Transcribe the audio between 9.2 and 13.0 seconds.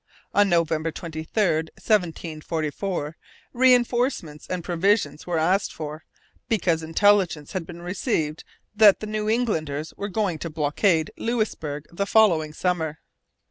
Englanders were going to blockade Louisbourg the following summer.